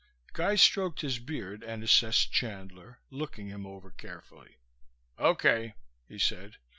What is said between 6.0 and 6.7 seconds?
he said.